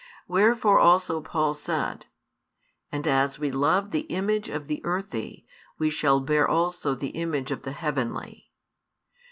Wherefore 0.27 0.79
also 0.79 1.21
Paul 1.21 1.53
said: 1.53 2.07
And 2.91 3.07
as 3.07 3.37
we 3.37 3.51
love 3.51 3.91
the 3.91 4.07
image 4.09 4.49
of 4.49 4.65
the 4.65 4.81
earthy, 4.83 5.45
we 5.77 5.91
shall 5.91 6.19
bear 6.19 6.47
also 6.47 6.95
the 6.95 7.09
image 7.09 7.51
of 7.51 7.61
the 7.61 7.71
heavenly. 7.73 8.49